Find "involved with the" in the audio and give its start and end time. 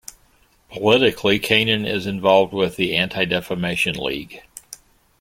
2.07-2.95